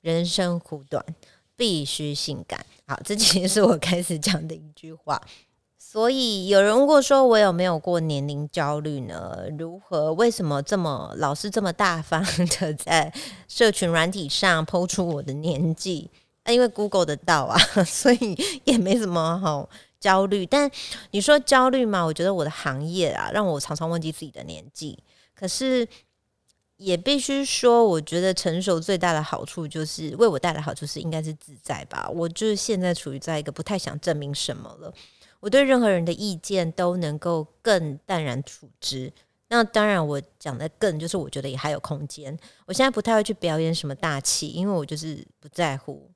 [0.00, 1.04] 人生苦短，
[1.54, 2.64] 必须性感。
[2.86, 5.20] 好，这其实是我开始讲的一句话。
[5.78, 9.44] 所以有人问过说，我有没有过年龄焦虑呢？
[9.58, 10.12] 如何？
[10.14, 12.24] 为什么这么老是这么大方
[12.58, 13.12] 的在
[13.46, 16.10] 社群软体上抛出我的年纪？
[16.44, 19.68] 啊，因为 Google 得到啊， 所以也没什么好
[20.02, 20.44] 焦虑。
[20.44, 20.68] 但
[21.12, 22.04] 你说焦虑嘛？
[22.04, 24.98] 我觉得我的行业啊，让我常常忘记自己的年纪。
[25.34, 25.86] 可是
[26.76, 32.10] 也必须说，我觉得成熟最大的好处就是为我带来好处是应该是自在吧。
[32.12, 34.92] 我就是现在处于在一个不太想证明什么了。
[35.40, 39.12] 我对任何人的意见都能够更淡然处之。
[39.48, 42.38] 那当然，我讲的更就是我觉得也还有空间。
[42.66, 46.10] 我现在不太会去表演什么大气，因为我就是不在乎。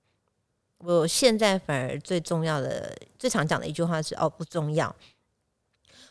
[0.78, 4.94] 我现在反而最重要的、最常讲的一句话是：哦，不重要。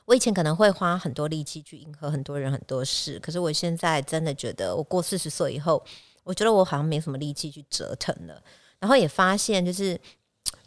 [0.06, 5.84] 我以前可能会花很多力气去迎合很多人、很多事，可是我现在真的觉得，我过四十岁以后，
[6.24, 8.42] 我觉得我好像没什么力气去折腾了。
[8.80, 10.00] 然后也发现，就是。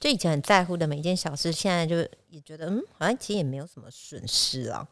[0.00, 1.96] 就以前很在乎的每一件小事，现在就
[2.28, 4.86] 也觉得嗯，好像其实也没有什么损失啊。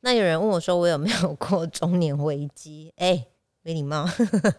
[0.00, 2.92] 那有人问我说，我有没有过中年危机？
[2.96, 3.26] 哎，
[3.62, 4.08] 没礼貌，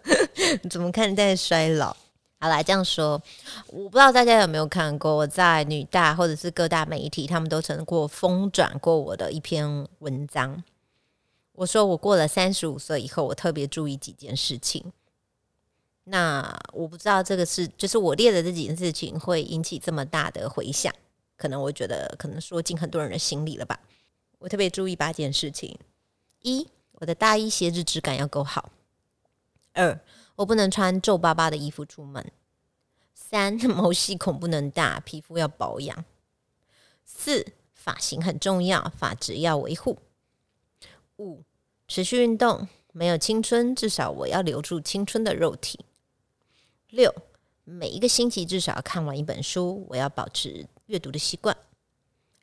[0.70, 1.96] 怎么看待衰老？
[2.40, 3.22] 好来这样说，
[3.68, 10.64] 我不知道大家有没有看过，我在女大或者是各大媒体，他们都曾过疯转过我的一篇文章。
[11.54, 14.94] 我说我过了三十五岁以后，我特别注意几件事情。
[16.04, 20.94] 那我不知道这个是，就是我列的这几件事情会引起这么大的回响，
[21.36, 23.80] 可能我觉得可能说进很多人的心里了吧。
[24.38, 25.76] 我特别注意八件事情：
[26.44, 28.70] 一，我的大衣鞋子质感要够好；
[29.74, 30.00] 二，
[30.38, 32.24] 我不能穿皱巴巴的衣服出门；
[33.14, 36.06] 三， 毛细孔不能大，皮肤要保养；
[37.04, 39.98] 四，发型很重要，发质要维护；
[41.18, 41.44] 五，
[41.88, 45.84] 持续运动，没有青春，至少我要留住青春的肉体。
[46.90, 47.12] 六，
[47.64, 51.58] 每一个星期至少看完一本书，我要保持阅读的习惯。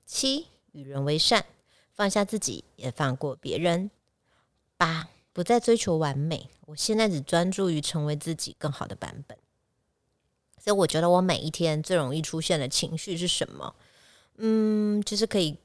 [0.04, 1.46] 七，与人为善，
[1.92, 3.92] 放下自己，也放过别人。
[4.76, 9.37] 八，不再追求完美，我现在只专注于成为自己更好的版本。
[10.59, 13.75] 所以，我觉得我每一天最容易出现的情绪是什么？
[14.38, 15.59] 嗯，就是可以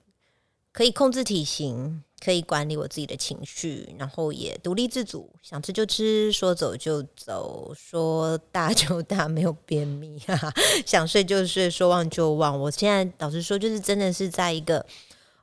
[0.73, 2.03] 可以控制体型。
[2.21, 10.53] 可以管理我自己的情绪，然后也独立自主，想吃就吃，说走就走，说大就大， 没有便秘，哈哈
[10.85, 12.59] 想睡就睡，说忘就忘。
[12.59, 14.85] 我现在老实说，就是真的是在一个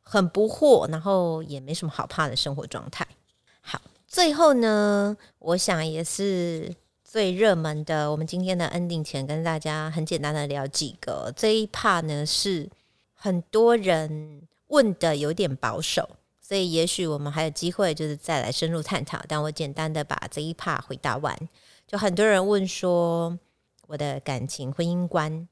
[0.03, 3.09] 很不惑，然后也没什么好怕的生活状态。
[4.17, 6.75] 最后呢，我想也是
[7.05, 11.31] 最热门的，我们今天的 ending 前跟大家很简单的聊几个。
[11.37, 12.67] 这一 part 呢是
[13.13, 16.09] 很多人问的有点保守。
[16.41, 19.23] 所以，也许我们还有机会，就是再来深入探讨。
[19.29, 21.39] 但我简单的把这一 part 回答完。
[21.87, 23.39] 就很多人问说，
[23.87, 25.47] 我的感情婚姻观。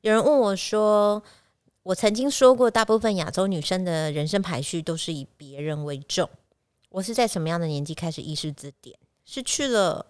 [0.00, 1.22] 有人问我说，
[1.82, 6.26] 我曾经说过，大部分亚洲女生的人生排序都是以别人为重。
[6.98, 8.98] 我是在什么样的年纪开始意识字典？
[9.24, 10.04] 是去了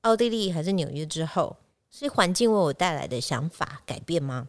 [0.00, 1.56] 奥地利还是纽约之后？
[1.90, 4.48] 是环境为我带来的想法改变吗？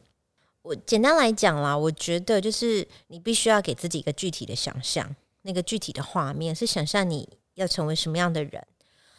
[0.62, 8.66] 我简单来讲啦，我觉得就是你必须要给自己一个具体的想象，那个具体的画面是想象你要成为什么样的人，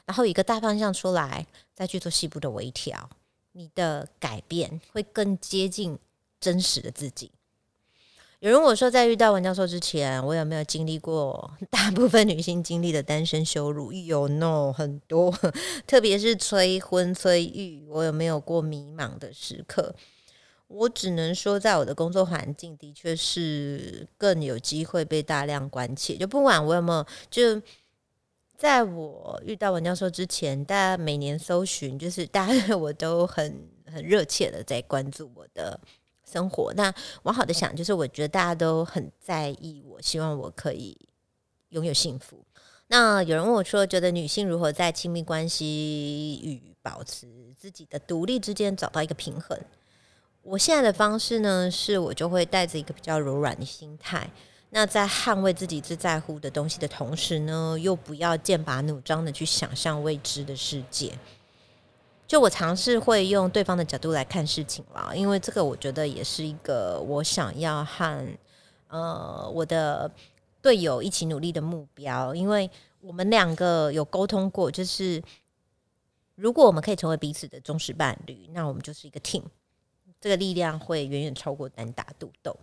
[0.07, 3.11] 然后一个大方向出来，再去做细部的微调，
[3.53, 5.99] 你的改变会更接近
[6.41, 7.31] 真实的自己。
[8.45, 13.91] 有人我说，在遇到文教授之前，我有没有经历过大部分女性经历的单身羞辱？
[13.91, 15.35] 有，no，很多，
[15.87, 19.95] 特别是催婚催育，我有没有过迷茫的时刻？
[20.67, 26.15] 我只能说，在我的工作环境，的确是更有机会被大量关切。
[26.15, 27.63] 就不管我有没有，就
[28.59, 35.81] 在我遇到文教授之前，大家每年搜寻，就是大家 我都很很热切的在关注我的。
[36.25, 40.97] 生活，那往好的想，就是我觉得大家都很在意，我希望我可以
[41.71, 42.45] 拥有幸福。
[42.89, 49.59] 那有人问我说，觉得女性如何在亲密关系与保持自己的独立之间找到一个平衡？
[50.43, 54.31] 我现在的方式呢，是我就会带着一个比较柔软的心态，
[54.69, 61.19] 那在捍卫自己最在乎的东西的同时呢，又不要剑拔弩张的去想象未知的世界。
[62.27, 68.27] 就我尝试会用对方的角度来看事情啦，因为这个我觉得也是一个我想要和
[68.89, 70.11] 呃我的
[70.63, 72.71] 队友一起努力的目标，因为
[73.01, 75.23] 我们两个有沟通过，就是
[76.35, 79.43] 如果我们可以成为彼此的忠实伴侣，那我们就是一个 team，
[80.19, 82.57] 这个力量会远远超过单打独斗。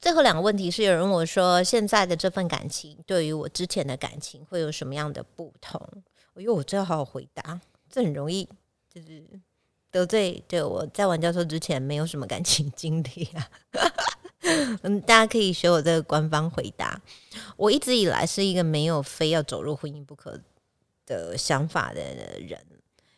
[0.00, 5.80] 最后两个问题是，有人问我说，现在的这份感情对于我之前的感情会有什么样的不同？
[6.34, 7.60] 哎呦，我真要好好回答，
[7.90, 8.48] 这很容易。
[9.00, 9.22] 就是
[9.90, 13.48] 得罪，对我在玩教授之前没有什么感情经历啊。
[14.82, 17.00] 嗯，大家可以学我这个官方回答。
[17.56, 20.38] 我一直以来是一个没有非要走入婚姻不可
[21.06, 22.00] 的想法的
[22.40, 22.58] 人，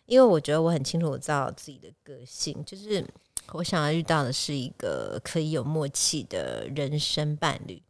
[0.07, 3.05] 因为我觉得我很清楚我知道自己的个性，就是
[3.53, 7.83] 我想要遇到的是一个可以有默契的人生伴侣。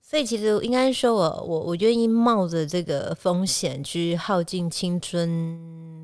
[0.00, 5.97] 所以其实应该说我我我愿意冒着这个风险去耗尽青春。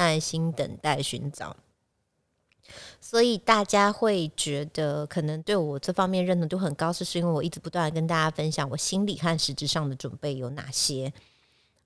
[0.00, 1.54] 耐心等待寻找，
[3.02, 11.12] 所以大家会觉得可能对我这方面认同度很高，是是因为我一直不断跟大家分享我心理和实质上的准备有哪些。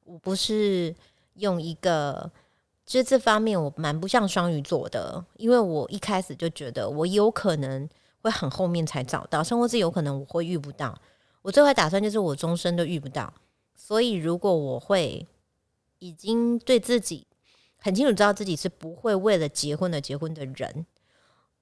[0.05, 0.95] 我不是
[1.35, 2.31] 用一个，
[2.87, 7.89] 就这方面我蛮不像双鱼座的，因为我一开始就觉得我有可能
[8.23, 10.97] 会很后面才找到，生活是有可能我会遇不到。
[11.43, 13.35] 我最坏打算就是我终身都遇不到。
[13.75, 15.27] 所以如果我会
[15.99, 17.27] 已经对自己。
[17.85, 20.87] 很清楚知道自己是不会为了结婚而结婚的人，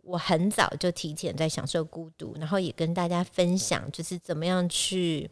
[0.02, 5.28] 我很早就提前在享受孤独，然后也跟大家分享，就是怎么样去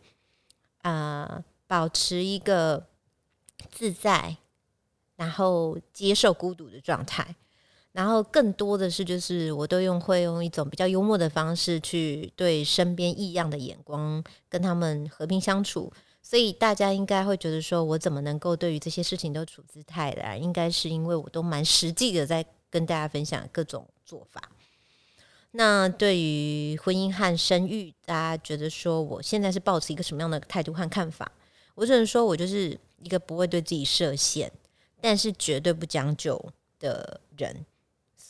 [0.78, 2.88] 啊保持一个
[3.70, 4.36] 自在，
[5.14, 7.36] 然后接受孤独的状态，
[7.92, 15.92] 然后更多的是就是我都用会用一种比较幽默的方式去对身边异样的眼光跟他们和平相处。
[16.22, 20.40] 所以大家应该会觉得说，我怎么能够对于这些事情都处之泰然？
[20.40, 24.50] 应该是因为我都蛮实际的，在跟大家分享各种做法。
[25.52, 31.32] 那对于婚姻和生育，大家觉得说，我现在是保持一个什么样的态度和看法？
[31.74, 34.52] 我只能说我就是一个不会对自己设限，
[35.00, 36.40] 但是绝对不将就
[36.78, 37.66] 的人。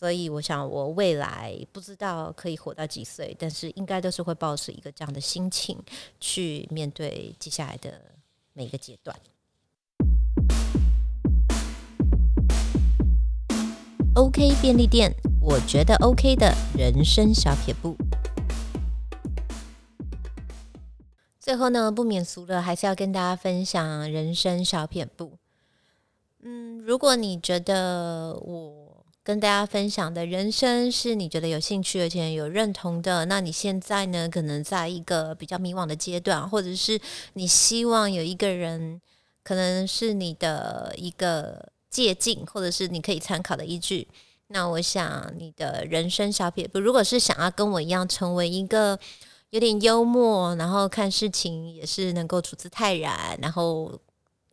[0.01, 5.77] 所以，我想我未来不知道可以活到几岁，但是应该都是会保持一个这样的心情
[6.19, 8.01] 去面对接下来的
[8.55, 9.15] 每个阶段。
[14.15, 17.95] OK 便利店，我觉得 OK 的人生小撇步。
[21.39, 25.37] 最后呢，不免俗了，还是要跟大家分享人生小撇步。
[26.39, 28.90] 嗯，如果你觉得我。
[29.31, 34.29] 跟大家分享的人生是你觉得有兴趣而且有认同的，那你现在呢？
[34.29, 37.01] 可能在一个比较迷惘的阶段，或者是
[37.35, 39.01] 你希望有一个人，
[39.45, 44.09] 可能是你的一个借鉴，或者是你可以参考的依据。
[44.49, 48.99] 那我想你的人生小撇步，如果是想要跟我一样成为一个
[49.51, 53.97] 有点幽默，然后看事情也是能够处之泰然，然后。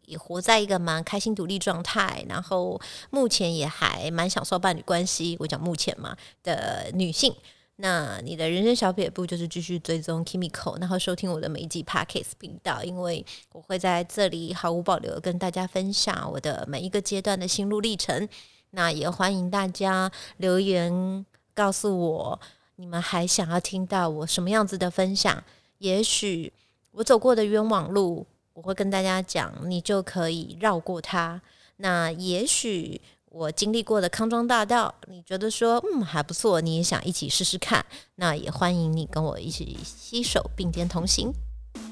[0.07, 2.79] 也活在一个蛮开心独立状态，然后
[3.09, 5.35] 目前也还蛮享受伴侣关系。
[5.37, 7.35] 我讲目前嘛的女性，
[7.75, 18.27] 那你的人生小撇步就是继续追踪 Kimiko，然后收听我的每一集 Podcast 频道，因为我会在这里毫无保留跟大家分享我的每一个阶段的心路历程。
[18.71, 22.39] 那也欢迎大家留言告诉我，
[22.77, 25.43] 你们还想要听到我什么样子的分享？
[25.79, 26.53] 也许
[26.91, 28.25] 我走过的冤枉路。
[28.57, 31.39] 我会跟大家讲，你就可以绕过它。
[31.75, 32.99] 那也许
[33.29, 37.85] 我经历过的康庄大道，你觉得说嗯还不错，你也想一起试试看，
[38.15, 41.31] 那也欢迎你跟我一起携手并肩同行。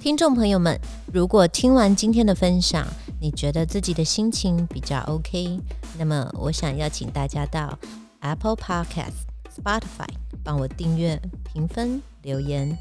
[0.01, 0.75] 听众朋友们，
[1.13, 2.83] 如果听完今天的分享，
[3.21, 5.59] 你觉得自己的心情比较 OK，
[5.99, 7.77] 那么我想邀请大家到
[8.21, 10.09] Apple Podcast、Spotify
[10.43, 12.75] 帮我订阅、评分、留言。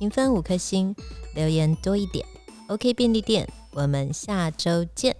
[0.00, 0.96] 评分五颗星，
[1.36, 2.26] 留言多一点。
[2.70, 5.16] OK 便利店，我们下周见。